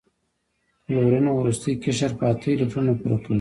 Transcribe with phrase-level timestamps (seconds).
[0.85, 3.29] کلورین وروستی قشر په اته الکترونونه پوره کوي.